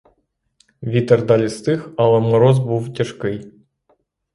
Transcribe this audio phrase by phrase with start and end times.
[0.83, 3.51] Вітер далі стих, але мороз був тяжкий.